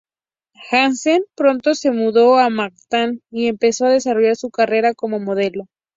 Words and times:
Hansen 0.71 1.25
pronto 1.35 1.75
se 1.75 1.91
mudó 1.91 2.39
a 2.39 2.49
Manhattan 2.49 3.21
y 3.29 3.45
empezó 3.45 3.85
a 3.85 3.91
desarrollar 3.91 4.35
su 4.35 4.49
carrera 4.49 4.95
como 4.95 5.19
modelo. 5.19 5.67